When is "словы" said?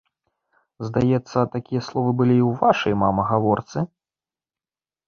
1.89-2.11